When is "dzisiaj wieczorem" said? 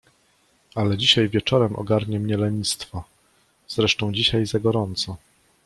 0.97-1.75